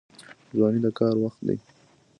ځواني 0.55 0.79
د 0.85 0.87
کار 0.99 1.15
وخت 1.23 1.39
دی 1.47 1.57